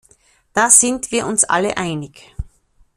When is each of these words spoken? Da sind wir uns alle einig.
Da 0.53 0.71
sind 0.71 1.11
wir 1.11 1.27
uns 1.27 1.43
alle 1.43 1.77
einig. 1.77 2.33